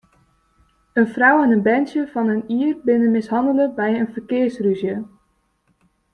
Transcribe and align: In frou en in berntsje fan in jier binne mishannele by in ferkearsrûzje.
In 0.99 1.05
frou 1.13 1.35
en 1.43 1.53
in 1.55 1.65
berntsje 1.67 2.01
fan 2.13 2.33
in 2.35 2.41
jier 2.57 2.73
binne 2.85 3.09
mishannele 3.17 3.65
by 3.77 3.87
in 4.01 4.11
ferkearsrûzje. 4.13 4.95